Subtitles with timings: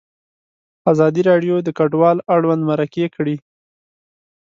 [0.91, 3.35] ازادي راډیو د کډوال اړوند مرکې کړي.